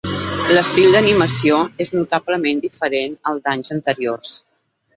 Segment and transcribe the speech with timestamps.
[0.53, 4.37] L'estil d'animació és notablement diferent al d'anys anteriors.